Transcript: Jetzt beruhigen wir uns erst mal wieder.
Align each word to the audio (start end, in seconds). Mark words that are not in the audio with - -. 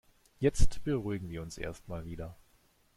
Jetzt 0.39 0.83
beruhigen 0.83 1.29
wir 1.29 1.43
uns 1.43 1.59
erst 1.59 1.87
mal 1.87 2.05
wieder. 2.05 2.35